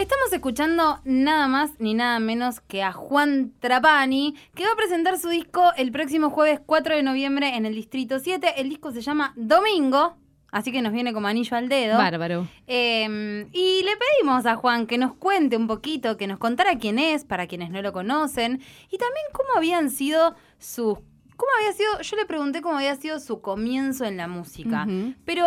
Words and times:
Estamos 0.00 0.32
escuchando 0.32 0.98
nada 1.04 1.46
más 1.46 1.72
ni 1.78 1.92
nada 1.92 2.20
menos 2.20 2.60
que 2.60 2.82
a 2.82 2.90
Juan 2.90 3.52
Trapani, 3.60 4.34
que 4.54 4.64
va 4.64 4.72
a 4.72 4.76
presentar 4.76 5.18
su 5.18 5.28
disco 5.28 5.72
el 5.76 5.92
próximo 5.92 6.30
jueves 6.30 6.58
4 6.64 6.96
de 6.96 7.02
noviembre 7.02 7.54
en 7.54 7.66
el 7.66 7.74
Distrito 7.74 8.18
7. 8.18 8.54
El 8.56 8.70
disco 8.70 8.92
se 8.92 9.02
llama 9.02 9.34
Domingo, 9.36 10.16
así 10.52 10.72
que 10.72 10.80
nos 10.80 10.94
viene 10.94 11.12
como 11.12 11.26
anillo 11.26 11.54
al 11.54 11.68
dedo. 11.68 11.98
Bárbaro. 11.98 12.48
Eh, 12.66 13.46
y 13.52 13.82
le 13.82 13.90
pedimos 13.98 14.46
a 14.46 14.56
Juan 14.56 14.86
que 14.86 14.96
nos 14.96 15.12
cuente 15.12 15.58
un 15.58 15.66
poquito, 15.66 16.16
que 16.16 16.26
nos 16.26 16.38
contara 16.38 16.78
quién 16.78 16.98
es, 16.98 17.26
para 17.26 17.46
quienes 17.46 17.68
no 17.68 17.82
lo 17.82 17.92
conocen, 17.92 18.62
y 18.90 18.96
también 18.96 19.26
cómo 19.34 19.50
habían 19.54 19.90
sido 19.90 20.34
sus... 20.58 20.94
¿Cómo 21.36 21.50
había 21.58 21.74
sido? 21.74 22.00
Yo 22.00 22.16
le 22.16 22.24
pregunté 22.24 22.62
cómo 22.62 22.76
había 22.76 22.96
sido 22.96 23.20
su 23.20 23.42
comienzo 23.42 24.06
en 24.06 24.16
la 24.16 24.28
música, 24.28 24.86
pero 25.26 25.44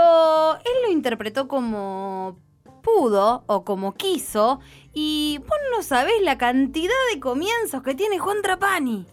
él 0.58 0.74
lo 0.86 0.92
interpretó 0.92 1.48
como 1.48 2.38
pudo 2.84 3.44
o 3.48 3.64
como 3.64 3.96
quiso, 3.96 4.60
y 4.94 5.40
vos 5.40 5.58
no 5.76 5.82
sabés 5.82 6.22
la 6.22 6.38
cantidad 6.38 6.94
de 7.12 7.20
comienzos 7.20 7.82
que 7.82 7.96
tiene 7.96 8.20
Juan 8.20 8.44
Trapani. 8.44 9.08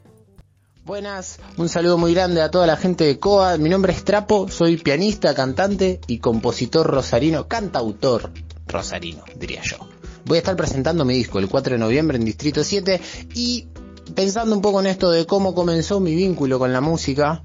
Buenas, 0.85 1.39
un 1.57 1.69
saludo 1.69 1.99
muy 1.99 2.13
grande 2.13 2.43
a 2.43 2.51
toda 2.51 2.67
la 2.67 2.77
gente 2.77 3.05
de 3.05 3.19
COA. 3.19 3.59
Mi 3.59 3.69
nombre 3.69 3.93
es 3.93 4.05
Trapo, 4.05 4.49
soy 4.49 4.77
pianista, 4.77 5.35
cantante 5.35 6.01
y 6.09 6.19
compositor 6.19 6.87
rosarino, 6.87 7.47
cantautor 7.47 8.31
rosarino, 8.67 9.23
diría 9.37 9.63
yo. 9.63 9.77
Voy 10.25 10.37
a 10.37 10.41
estar 10.41 10.57
presentando 10.57 11.05
mi 11.05 11.15
disco 11.15 11.39
el 11.39 11.49
4 11.49 11.75
de 11.75 11.79
noviembre 11.79 12.17
en 12.17 12.25
Distrito 12.25 12.65
7 12.65 13.01
y 13.35 13.69
pensando 14.15 14.55
un 14.55 14.63
poco 14.63 14.81
en 14.81 14.87
esto 14.87 15.11
de 15.11 15.27
cómo 15.27 15.55
comenzó 15.55 16.01
mi 16.01 16.15
vínculo 16.15 16.59
con 16.59 16.73
la 16.73 16.81
música, 16.81 17.43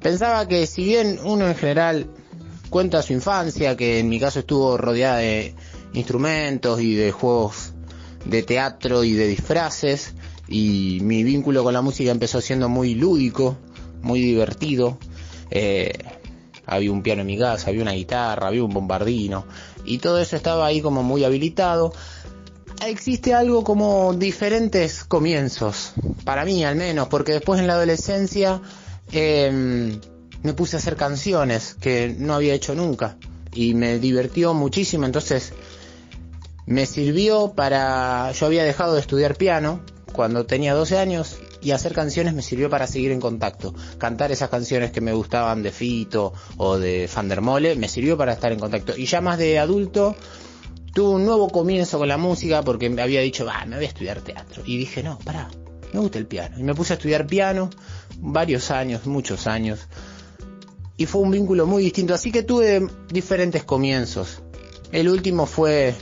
pensaba 0.00 0.48
que 0.48 0.66
si 0.66 0.82
bien 0.82 1.20
uno 1.24 1.46
en 1.46 1.54
general 1.54 2.08
cuenta 2.68 3.02
su 3.02 3.12
infancia, 3.12 3.76
que 3.76 3.98
en 4.00 4.08
mi 4.08 4.18
caso 4.18 4.40
estuvo 4.40 4.76
rodeada 4.76 5.18
de 5.18 5.54
instrumentos 5.92 6.80
y 6.80 6.94
de 6.94 7.12
juegos 7.12 7.72
de 8.24 8.42
teatro 8.42 9.04
y 9.04 9.14
de 9.14 9.26
disfraces 9.26 10.14
y 10.48 10.98
mi 11.02 11.22
vínculo 11.24 11.62
con 11.62 11.74
la 11.74 11.82
música 11.82 12.10
empezó 12.10 12.40
siendo 12.40 12.68
muy 12.68 12.94
lúdico, 12.94 13.56
muy 14.02 14.20
divertido. 14.20 14.98
Eh, 15.50 15.92
había 16.66 16.92
un 16.92 17.02
piano 17.02 17.22
en 17.22 17.26
mi 17.26 17.38
casa, 17.38 17.70
había 17.70 17.82
una 17.82 17.92
guitarra, 17.92 18.48
había 18.48 18.62
un 18.62 18.72
bombardino 18.72 19.46
y 19.84 19.98
todo 19.98 20.18
eso 20.20 20.36
estaba 20.36 20.66
ahí 20.66 20.80
como 20.80 21.02
muy 21.02 21.24
habilitado. 21.24 21.92
Existe 22.86 23.34
algo 23.34 23.64
como 23.64 24.14
diferentes 24.14 25.04
comienzos, 25.04 25.94
para 26.24 26.44
mí 26.44 26.64
al 26.64 26.76
menos, 26.76 27.08
porque 27.08 27.32
después 27.32 27.58
en 27.60 27.66
la 27.66 27.72
adolescencia 27.74 28.60
eh, 29.10 29.98
me 30.42 30.52
puse 30.52 30.76
a 30.76 30.78
hacer 30.78 30.96
canciones 30.96 31.74
que 31.80 32.14
no 32.16 32.34
había 32.34 32.54
hecho 32.54 32.74
nunca 32.74 33.16
y 33.52 33.74
me 33.74 33.98
divirtió 33.98 34.54
muchísimo, 34.54 35.06
entonces 35.06 35.52
me 36.68 36.84
sirvió 36.84 37.54
para... 37.54 38.30
Yo 38.32 38.46
había 38.46 38.62
dejado 38.62 38.94
de 38.94 39.00
estudiar 39.00 39.36
piano 39.36 39.80
cuando 40.12 40.44
tenía 40.44 40.74
12 40.74 40.98
años 40.98 41.38
y 41.62 41.70
hacer 41.70 41.94
canciones 41.94 42.34
me 42.34 42.42
sirvió 42.42 42.68
para 42.68 42.86
seguir 42.86 43.10
en 43.10 43.20
contacto. 43.20 43.74
Cantar 43.96 44.32
esas 44.32 44.50
canciones 44.50 44.92
que 44.92 45.00
me 45.00 45.14
gustaban 45.14 45.62
de 45.62 45.72
Fito 45.72 46.34
o 46.58 46.78
de 46.78 47.08
Fandermole 47.08 47.74
me 47.76 47.88
sirvió 47.88 48.18
para 48.18 48.34
estar 48.34 48.52
en 48.52 48.58
contacto. 48.58 48.94
Y 48.96 49.06
ya 49.06 49.22
más 49.22 49.38
de 49.38 49.58
adulto 49.58 50.14
tuve 50.92 51.14
un 51.14 51.24
nuevo 51.24 51.48
comienzo 51.48 51.98
con 51.98 52.08
la 52.08 52.18
música 52.18 52.62
porque 52.62 52.90
me 52.90 53.00
había 53.00 53.22
dicho, 53.22 53.46
va, 53.46 53.64
me 53.64 53.76
voy 53.76 53.86
a 53.86 53.88
estudiar 53.88 54.20
teatro. 54.20 54.62
Y 54.66 54.76
dije, 54.76 55.02
no, 55.02 55.18
pará, 55.20 55.48
me 55.94 56.00
gusta 56.00 56.18
el 56.18 56.26
piano. 56.26 56.58
Y 56.58 56.64
me 56.64 56.74
puse 56.74 56.92
a 56.92 56.96
estudiar 56.96 57.26
piano 57.26 57.70
varios 58.18 58.70
años, 58.70 59.06
muchos 59.06 59.46
años. 59.46 59.88
Y 60.98 61.06
fue 61.06 61.22
un 61.22 61.30
vínculo 61.30 61.66
muy 61.66 61.82
distinto. 61.82 62.12
Así 62.12 62.30
que 62.30 62.42
tuve 62.42 62.86
diferentes 63.10 63.64
comienzos. 63.64 64.42
El 64.92 65.08
último 65.08 65.46
fue 65.46 65.94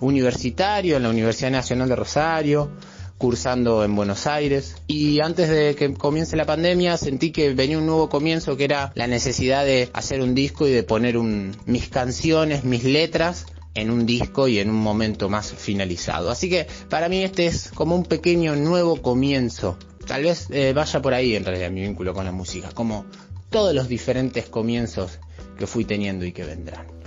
universitario 0.00 0.96
en 0.96 1.02
la 1.02 1.10
Universidad 1.10 1.50
Nacional 1.50 1.88
de 1.88 1.96
Rosario, 1.96 2.70
cursando 3.18 3.84
en 3.84 3.94
Buenos 3.94 4.26
Aires. 4.26 4.76
Y 4.86 5.20
antes 5.20 5.50
de 5.50 5.74
que 5.74 5.92
comience 5.94 6.36
la 6.36 6.46
pandemia 6.46 6.96
sentí 6.96 7.32
que 7.32 7.52
venía 7.52 7.78
un 7.78 7.86
nuevo 7.86 8.08
comienzo 8.08 8.56
que 8.56 8.64
era 8.64 8.92
la 8.94 9.06
necesidad 9.06 9.64
de 9.64 9.90
hacer 9.92 10.22
un 10.22 10.34
disco 10.34 10.66
y 10.66 10.70
de 10.70 10.84
poner 10.84 11.18
mis 11.18 11.88
canciones, 11.88 12.64
mis 12.64 12.84
letras 12.84 13.46
en 13.74 13.90
un 13.90 14.06
disco 14.06 14.48
y 14.48 14.58
en 14.58 14.70
un 14.70 14.76
momento 14.76 15.28
más 15.28 15.52
finalizado. 15.52 16.30
Así 16.30 16.48
que 16.48 16.66
para 16.88 17.08
mí 17.08 17.22
este 17.22 17.46
es 17.46 17.70
como 17.74 17.94
un 17.94 18.04
pequeño 18.04 18.56
nuevo 18.56 19.02
comienzo. 19.02 19.76
Tal 20.06 20.22
vez 20.22 20.46
eh, 20.50 20.72
vaya 20.72 21.02
por 21.02 21.12
ahí 21.12 21.36
en 21.36 21.44
realidad 21.44 21.70
mi 21.70 21.82
vínculo 21.82 22.14
con 22.14 22.24
la 22.24 22.32
música, 22.32 22.70
como 22.72 23.04
todos 23.50 23.74
los 23.74 23.88
diferentes 23.88 24.46
comienzos 24.46 25.18
que 25.58 25.66
fui 25.66 25.84
teniendo 25.84 26.24
y 26.24 26.32
que 26.32 26.44
vendrán. 26.44 26.97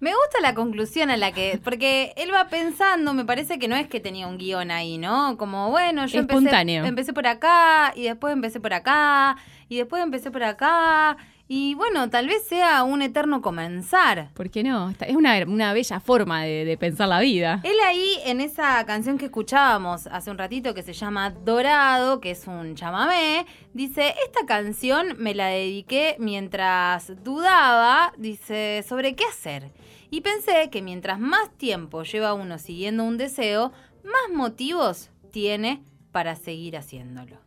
Me 0.00 0.10
gusta 0.10 0.40
la 0.42 0.54
conclusión 0.54 1.10
a 1.10 1.16
la 1.16 1.32
que, 1.32 1.58
porque 1.62 2.12
él 2.16 2.30
va 2.32 2.48
pensando, 2.48 3.14
me 3.14 3.24
parece 3.24 3.58
que 3.58 3.68
no 3.68 3.76
es 3.76 3.88
que 3.88 4.00
tenía 4.00 4.26
un 4.26 4.36
guion 4.36 4.70
ahí, 4.70 4.98
¿no? 4.98 5.36
Como, 5.38 5.70
bueno, 5.70 6.06
yo 6.06 6.18
empecé, 6.18 6.50
empecé 6.60 7.12
por 7.12 7.26
acá, 7.26 7.92
y 7.96 8.02
después 8.02 8.32
empecé 8.32 8.60
por 8.60 8.74
acá, 8.74 9.36
y 9.68 9.76
después 9.78 10.02
empecé 10.02 10.30
por 10.30 10.44
acá, 10.44 11.16
y 11.48 11.74
bueno, 11.74 12.10
tal 12.10 12.26
vez 12.26 12.44
sea 12.46 12.82
un 12.82 13.02
eterno 13.02 13.40
comenzar. 13.40 14.30
¿Por 14.34 14.50
qué 14.50 14.64
no? 14.64 14.92
Es 15.00 15.14
una, 15.14 15.38
una 15.46 15.72
bella 15.72 16.00
forma 16.00 16.42
de, 16.42 16.64
de 16.64 16.76
pensar 16.76 17.08
la 17.08 17.20
vida. 17.20 17.60
Él 17.62 17.76
ahí, 17.86 18.18
en 18.24 18.40
esa 18.40 18.84
canción 18.84 19.16
que 19.16 19.26
escuchábamos 19.26 20.08
hace 20.08 20.30
un 20.30 20.38
ratito, 20.38 20.74
que 20.74 20.82
se 20.82 20.92
llama 20.92 21.30
Dorado, 21.30 22.20
que 22.20 22.32
es 22.32 22.46
un 22.48 22.74
chamamé, 22.74 23.46
dice, 23.74 24.14
esta 24.24 24.44
canción 24.44 25.14
me 25.18 25.34
la 25.34 25.46
dediqué 25.46 26.16
mientras 26.18 27.12
dudaba, 27.22 28.12
dice, 28.18 28.84
sobre 28.88 29.14
qué 29.14 29.24
hacer. 29.24 29.70
Y 30.10 30.22
pensé 30.22 30.68
que 30.70 30.82
mientras 30.82 31.20
más 31.20 31.50
tiempo 31.56 32.02
lleva 32.02 32.34
uno 32.34 32.58
siguiendo 32.58 33.04
un 33.04 33.18
deseo, 33.18 33.72
más 34.02 34.34
motivos 34.34 35.10
tiene 35.30 35.82
para 36.10 36.34
seguir 36.34 36.76
haciéndolo. 36.76 37.45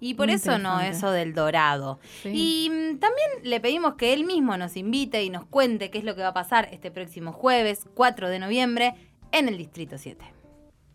Y 0.00 0.14
por 0.14 0.26
Muy 0.26 0.36
eso 0.36 0.58
no 0.58 0.80
eso 0.80 1.10
del 1.10 1.34
dorado. 1.34 1.98
Sí. 2.22 2.30
Y 2.32 2.70
mm, 2.70 2.98
también 2.98 3.28
le 3.42 3.60
pedimos 3.60 3.94
que 3.94 4.12
él 4.12 4.24
mismo 4.24 4.56
nos 4.56 4.76
invite 4.76 5.22
y 5.22 5.30
nos 5.30 5.44
cuente 5.46 5.90
qué 5.90 5.98
es 5.98 6.04
lo 6.04 6.14
que 6.14 6.22
va 6.22 6.28
a 6.28 6.34
pasar 6.34 6.68
este 6.72 6.90
próximo 6.90 7.32
jueves, 7.32 7.86
4 7.94 8.28
de 8.28 8.38
noviembre, 8.38 8.94
en 9.32 9.48
el 9.48 9.58
Distrito 9.58 9.98
7. 9.98 10.24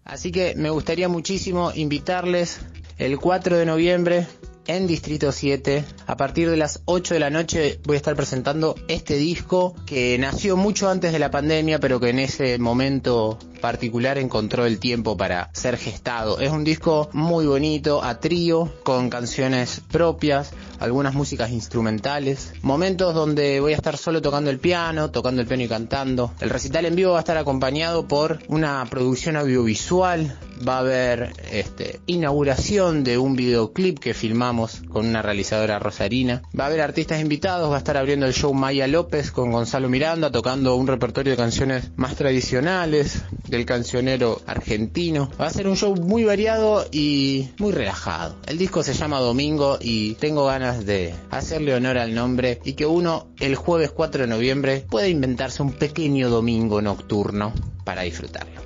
Así 0.06 0.32
que 0.32 0.56
me 0.56 0.70
gustaría 0.70 1.08
muchísimo 1.08 1.72
invitarles 1.74 2.60
el 2.98 3.20
4 3.20 3.58
de 3.58 3.66
noviembre 3.66 4.28
en 4.68 4.88
Distrito 4.88 5.32
7. 5.32 5.86
A 6.08 6.18
partir 6.18 6.50
de 6.50 6.58
las 6.58 6.82
8 6.86 7.14
de 7.14 7.20
la 7.20 7.30
noche 7.30 7.80
voy 7.86 7.96
a 7.96 7.98
estar 7.98 8.16
presentando 8.16 8.76
este 8.88 9.16
disco 9.18 9.76
que 9.86 10.18
nació 10.18 10.58
mucho 10.58 10.90
antes 10.90 11.12
de 11.12 11.20
la 11.20 11.32
pandemia, 11.32 11.80
pero 11.80 12.00
que 12.00 12.10
en 12.10 12.20
ese 12.20 12.58
momento 12.60 13.38
particular 13.62 14.18
encontró 14.18 14.66
el 14.66 14.78
tiempo 14.78 15.16
para 15.16 15.50
ser 15.54 15.78
gestado. 15.78 16.40
Es 16.40 16.52
un 16.52 16.66
disco 16.66 17.10
muy 17.14 17.46
bonito, 17.46 18.04
a 18.04 18.20
trío, 18.20 18.70
con 18.84 19.10
canciones 19.10 19.82
propias, 19.90 20.52
algunas 20.80 21.14
músicas 21.14 21.50
instrumentales, 21.50 22.52
momentos 22.62 23.16
donde 23.16 23.62
voy 23.62 23.72
a 23.72 23.78
estar 23.78 23.96
solo 23.96 24.22
tocando 24.22 24.50
el 24.50 24.60
piano, 24.60 25.12
tocando 25.12 25.42
el 25.42 25.48
piano 25.48 25.64
y 25.64 25.70
cantando. 25.70 26.34
El 26.42 26.50
recital 26.50 26.86
en 26.86 26.96
vivo 26.98 27.12
va 27.12 27.20
a 27.20 27.22
estar 27.22 27.38
acompañado 27.38 28.06
por 28.06 28.40
una 28.50 28.86
producción 28.90 29.38
audiovisual, 29.38 30.38
va 30.68 30.76
a 30.76 30.80
haber 30.80 31.32
este, 31.50 32.02
inauguración 32.06 33.06
de 33.06 33.18
un 33.18 33.38
videoclip 33.38 33.98
que 33.98 34.14
filmamos 34.14 34.53
con 34.90 35.08
una 35.08 35.22
realizadora 35.22 35.80
rosarina, 35.80 36.44
va 36.58 36.66
a 36.66 36.68
haber 36.68 36.82
artistas 36.82 37.22
invitados, 37.22 37.72
va 37.72 37.76
a 37.76 37.80
estar 37.80 37.98
abriendo 37.98 38.26
el 38.26 38.34
show 38.34 38.54
Maya 38.54 38.88
López 38.88 39.32
con 39.32 39.52
Gonzalo 39.52 39.90
Miranda 39.90 40.32
tocando 40.32 40.76
un 40.76 40.88
repertorio 40.88 41.32
de 41.32 41.38
canciones 41.38 41.92
más 41.96 42.16
tradicionales 42.16 43.24
del 43.48 43.66
cancionero 43.66 44.42
argentino. 44.46 45.30
Va 45.40 45.48
a 45.48 45.50
ser 45.50 45.68
un 45.68 45.76
show 45.76 45.96
muy 45.96 46.24
variado 46.24 46.86
y 46.92 47.50
muy 47.58 47.72
relajado. 47.72 48.36
El 48.48 48.58
disco 48.58 48.84
se 48.84 48.94
llama 48.94 49.20
Domingo 49.20 49.78
y 49.82 50.14
tengo 50.16 50.46
ganas 50.46 50.86
de 50.86 51.16
hacerle 51.32 51.74
honor 51.74 51.98
al 51.98 52.14
nombre 52.14 52.60
y 52.64 52.74
que 52.74 52.86
uno 52.86 53.28
el 53.40 53.56
jueves 53.56 53.92
4 53.92 54.24
de 54.24 54.28
noviembre 54.28 54.86
pueda 54.90 55.08
inventarse 55.08 55.64
un 55.64 55.74
pequeño 55.74 56.30
domingo 56.30 56.82
nocturno 56.82 57.54
para 57.84 58.04
disfrutarlo. 58.04 58.62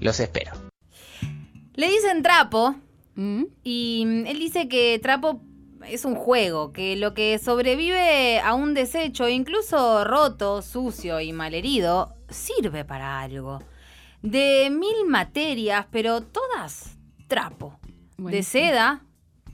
Los 0.00 0.20
espero. 0.20 0.52
Le 1.74 1.88
dicen 1.88 2.22
trapo 2.22 2.76
¿Mm? 3.16 3.44
y 3.62 4.04
mm, 4.06 4.26
él 4.26 4.38
dice 4.40 4.66
que 4.66 4.98
trapo 5.00 5.40
es 5.88 6.04
un 6.04 6.14
juego, 6.14 6.72
que 6.72 6.96
lo 6.96 7.14
que 7.14 7.38
sobrevive 7.38 8.40
a 8.40 8.54
un 8.54 8.74
desecho, 8.74 9.28
incluso 9.28 10.04
roto, 10.04 10.62
sucio 10.62 11.20
y 11.20 11.32
malherido, 11.32 12.14
sirve 12.28 12.84
para 12.84 13.20
algo. 13.20 13.62
De 14.22 14.70
mil 14.70 15.06
materias, 15.06 15.86
pero 15.90 16.22
todas 16.22 16.96
trapo. 17.28 17.78
De 18.16 18.42
seda, 18.42 19.02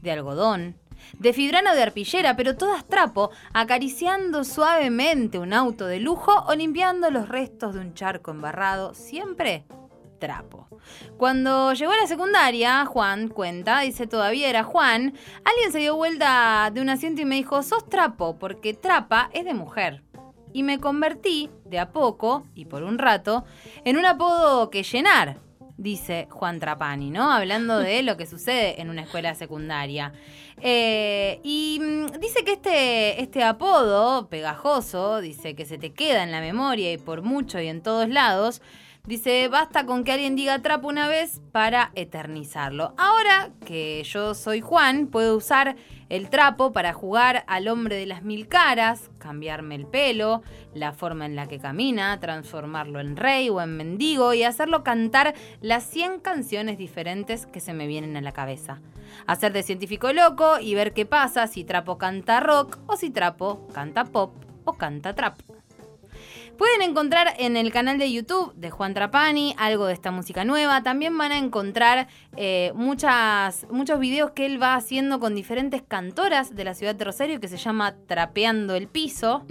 de 0.03 0.13
algodón, 0.13 0.77
de 1.19 1.33
fibrano 1.33 1.75
de 1.75 1.83
arpillera, 1.83 2.37
pero 2.37 2.57
todas 2.57 2.85
trapo, 2.85 3.31
acariciando 3.53 4.45
suavemente 4.45 5.39
un 5.39 5.53
auto 5.53 5.87
de 5.87 5.99
lujo 5.99 6.45
o 6.47 6.55
limpiando 6.55 7.11
los 7.11 7.29
restos 7.29 7.75
de 7.75 7.81
un 7.81 7.95
charco 7.95 8.31
embarrado, 8.31 8.95
siempre 8.95 9.65
trapo. 10.21 10.69
Cuando 11.17 11.73
llegó 11.73 11.91
a 11.91 11.97
la 11.97 12.07
secundaria, 12.07 12.85
Juan 12.87 13.29
cuenta, 13.29 13.81
dice 13.81 14.07
todavía 14.07 14.49
era 14.49 14.63
Juan, 14.63 15.15
alguien 15.45 15.73
se 15.73 15.79
dio 15.81 15.97
vuelta 15.97 16.71
de 16.73 16.81
un 16.81 16.91
asiento 16.91 17.23
y 17.23 17.25
me 17.25 17.35
dijo, 17.35 17.63
sos 17.65 17.89
trapo, 17.89 18.39
porque 18.39 18.75
trapa 18.75 19.31
es 19.33 19.45
de 19.45 19.55
mujer. 19.55 20.03
y 20.53 20.65
me 20.65 20.81
convertí, 20.81 21.49
de 21.65 21.79
a 21.79 21.93
poco 21.93 22.45
y 22.57 22.65
por 22.65 22.83
un 22.83 22.99
rato, 22.99 23.45
en 23.85 23.97
un 23.97 24.05
apodo 24.05 24.69
que 24.69 24.83
llenar, 24.83 25.39
dice 25.81 26.29
Juan 26.31 26.61
Trapani, 26.61 27.11
¿no? 27.11 27.33
Hablando 27.33 27.79
de 27.79 28.03
lo 28.03 28.17
que 28.17 28.27
sucede 28.27 28.81
en 28.81 28.91
una 28.91 29.03
escuela 29.03 29.35
secundaria. 29.35 30.13
Eh, 30.61 31.41
y 31.43 31.81
mm, 31.81 32.21
dice 32.21 32.45
que 32.45 32.53
este, 32.53 33.23
este 33.23 33.43
apodo 33.43 34.29
pegajoso, 34.29 35.23
dice 35.23 35.55
que 35.55 35.65
se 35.65 35.79
te 35.79 35.93
queda 35.95 36.23
en 36.23 36.33
la 36.33 36.41
memoria 36.41 36.93
y 36.93 36.99
por 36.99 37.23
mucho 37.23 37.61
y 37.61 37.69
en 37.69 37.83
todos 37.83 38.11
lados, 38.11 38.61
Dice, 39.07 39.49
basta 39.49 39.87
con 39.87 40.05
que 40.05 40.13
alguien 40.13 40.37
diga 40.37 40.61
trapo 40.61 40.87
una 40.87 41.09
vez 41.09 41.41
para 41.53 41.91
eternizarlo. 41.95 42.95
Ahora 42.99 43.51
que 43.65 44.03
yo 44.05 44.35
soy 44.35 44.61
Juan, 44.61 45.07
puedo 45.07 45.37
usar 45.37 45.77
el 46.11 46.29
trapo 46.29 46.73
para 46.73 46.93
jugar 46.93 47.45
al 47.47 47.69
hombre 47.69 47.97
de 47.97 48.07
las 48.07 48.23
mil 48.23 48.47
caras, 48.47 49.11
cambiarme 49.19 49.75
el 49.75 49.87
pelo, 49.87 50.43
la 50.75 50.93
forma 50.93 51.25
en 51.25 51.35
la 51.35 51.49
que 51.49 51.59
camina, 51.59 52.21
transformarlo 52.21 53.01
en 53.01 53.17
rey 53.17 53.49
o 53.49 53.61
en 53.63 53.77
mendigo 53.77 54.35
y 54.35 54.43
hacerlo 54.43 54.85
cantar 54.85 55.35
las 55.61 55.85
100 55.85 56.21
canciones 56.21 56.77
diferentes 56.77 57.47
que 57.47 57.61
se 57.61 57.73
me 57.73 57.87
vienen 57.87 58.17
a 58.17 58.21
la 58.21 58.33
cabeza. 58.33 58.81
Hacer 59.27 59.53
de 59.53 59.63
científico 59.63 60.13
loco 60.13 60.61
y 60.61 60.75
ver 60.75 60.93
qué 60.93 61.07
pasa 61.07 61.47
si 61.47 61.65
trapo 61.65 61.97
canta 61.97 62.41
rock 62.41 62.79
o 62.87 62.97
si 62.97 63.11
trapo 63.11 63.67
canta 63.73 64.05
pop 64.05 64.35
o 64.65 64.75
canta 64.75 65.15
trap. 65.15 65.41
Pueden 66.59 66.83
encontrar 66.83 67.35
en 67.39 67.57
el 67.57 67.73
canal 67.73 67.99
de 67.99 68.13
YouTube 68.13 68.53
de 68.55 68.71
Juan 68.71 68.95
Trapani 68.95 69.55
algo 69.59 69.87
de 69.87 69.95
esta 69.95 70.11
música 70.11 70.45
nueva. 70.45 70.83
También 70.83 71.17
van 71.17 71.33
a 71.33 71.39
encontrar 71.39 72.09
eh, 72.37 72.73
muchas, 72.75 73.67
muchos 73.71 73.99
videos 74.01 74.33
que 74.33 74.47
él 74.47 74.63
va 74.63 74.75
haciendo 74.75 75.21
con 75.21 75.35
diferentes 75.35 75.83
cantoras 75.83 76.55
de 76.55 76.65
la 76.65 76.75
ciudad 76.75 76.95
de 76.95 77.05
Rosario 77.05 77.41
que 77.41 77.49
se 77.49 77.57
llama 77.57 77.97
Trapeando 78.07 78.75
el 78.75 78.89
Piso 78.89 79.45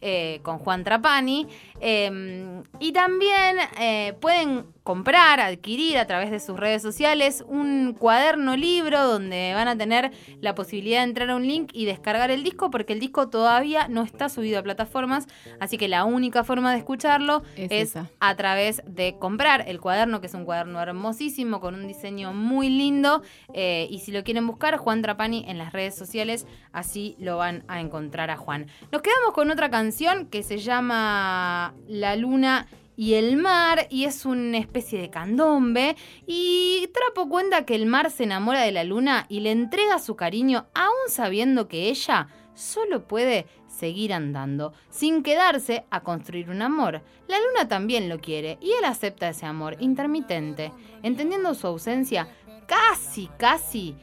eh, 0.00 0.40
con 0.42 0.58
Juan 0.58 0.84
Trapani. 0.84 1.46
Em, 1.80 2.62
y 2.80 2.92
también 2.92 3.56
eh, 3.80 4.14
pueden 4.20 4.66
comprar, 4.88 5.38
adquirir 5.38 5.98
a 5.98 6.06
través 6.06 6.30
de 6.30 6.40
sus 6.40 6.58
redes 6.58 6.80
sociales 6.80 7.44
un 7.46 7.92
cuaderno 7.92 8.56
libro 8.56 9.04
donde 9.04 9.52
van 9.52 9.68
a 9.68 9.76
tener 9.76 10.12
la 10.40 10.54
posibilidad 10.54 11.00
de 11.00 11.04
entrar 11.10 11.28
a 11.28 11.36
un 11.36 11.46
link 11.46 11.72
y 11.74 11.84
descargar 11.84 12.30
el 12.30 12.42
disco 12.42 12.70
porque 12.70 12.94
el 12.94 12.98
disco 12.98 13.28
todavía 13.28 13.88
no 13.88 14.02
está 14.02 14.30
subido 14.30 14.58
a 14.58 14.62
plataformas, 14.62 15.26
así 15.60 15.76
que 15.76 15.88
la 15.88 16.06
única 16.06 16.42
forma 16.42 16.72
de 16.72 16.78
escucharlo 16.78 17.42
es, 17.54 17.96
a 18.18 18.36
través 18.36 18.80
de 18.86 19.16
comprar 19.18 19.68
el 19.68 19.78
cuaderno, 19.78 20.22
que 20.22 20.26
es 20.28 20.32
un 20.32 20.46
cuaderno 20.46 20.80
hermosísimo 20.80 21.60
con 21.60 21.74
un 21.74 21.86
diseño 21.86 22.32
muy 22.32 22.70
lindo 22.70 23.20
eh, 23.52 23.88
y 23.90 23.98
si 23.98 24.10
lo 24.10 24.24
quieren 24.24 24.46
buscar, 24.46 24.78
Juan 24.78 25.02
Trapani 25.02 25.44
en 25.48 25.58
las 25.58 25.74
redes 25.74 25.96
sociales, 25.96 26.46
así 26.72 27.14
lo 27.18 27.36
van 27.36 27.62
a 27.68 27.82
encontrar 27.82 28.30
a 28.30 28.38
Juan. 28.38 28.68
Nos 28.90 29.02
quedamos 29.02 29.34
con 29.34 29.50
otra 29.50 29.68
canción 29.68 30.24
que 30.28 30.42
se 30.42 30.56
llama 30.56 31.74
La 31.86 32.16
Luna 32.16 32.66
y 32.98 33.14
el 33.14 33.36
mar, 33.36 33.86
y 33.90 34.06
es 34.06 34.26
una 34.26 34.58
especie 34.58 35.00
de 35.00 35.08
candombe, 35.08 35.94
y 36.26 36.90
Trapo 36.92 37.28
cuenta 37.28 37.64
que 37.64 37.76
el 37.76 37.86
mar 37.86 38.10
se 38.10 38.24
enamora 38.24 38.62
de 38.62 38.72
la 38.72 38.82
luna 38.82 39.24
y 39.28 39.38
le 39.38 39.52
entrega 39.52 40.00
su 40.00 40.16
cariño, 40.16 40.66
aún 40.74 41.08
sabiendo 41.08 41.68
que 41.68 41.90
ella 41.90 42.26
solo 42.54 43.06
puede 43.06 43.46
seguir 43.68 44.12
andando, 44.12 44.72
sin 44.90 45.22
quedarse 45.22 45.86
a 45.90 46.00
construir 46.00 46.50
un 46.50 46.60
amor. 46.60 47.04
La 47.28 47.38
luna 47.38 47.68
también 47.68 48.08
lo 48.08 48.18
quiere, 48.18 48.58
y 48.60 48.72
él 48.72 48.84
acepta 48.84 49.28
ese 49.28 49.46
amor 49.46 49.76
intermitente, 49.78 50.72
entendiendo 51.04 51.54
su 51.54 51.68
ausencia 51.68 52.28
casi, 52.66 53.30
casi 53.38 53.94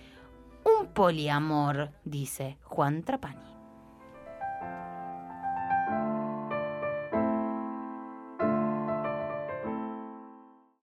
un 0.64 0.88
poliamor, 0.88 1.92
dice 2.06 2.60
Juan 2.64 3.04
Trapani. 3.04 3.55